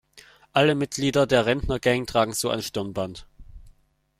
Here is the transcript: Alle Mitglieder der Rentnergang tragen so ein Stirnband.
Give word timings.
Alle 0.51 0.73
Mitglieder 0.73 1.27
der 1.27 1.45
Rentnergang 1.45 2.07
tragen 2.07 2.33
so 2.33 2.49
ein 2.49 2.63
Stirnband. 2.63 3.27